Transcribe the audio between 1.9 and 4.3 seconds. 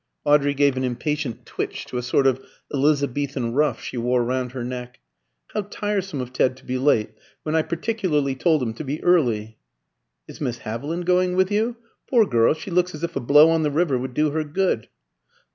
a sort of Elizabethan ruff she wore